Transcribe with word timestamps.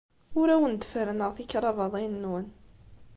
Ur 0.39 0.47
awen-d-ferrneɣ 0.55 1.31
tikrabaḍin-nwen. 1.33 2.47